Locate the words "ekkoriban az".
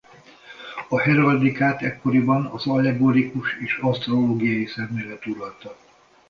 1.81-2.67